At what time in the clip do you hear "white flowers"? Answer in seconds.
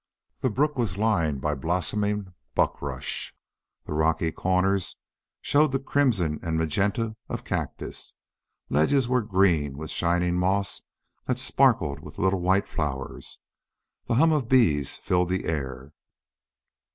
12.41-13.37